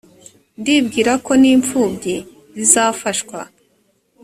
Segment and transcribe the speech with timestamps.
[0.59, 2.15] ndibwira ko n’imfubyi
[2.57, 3.37] zizafashwa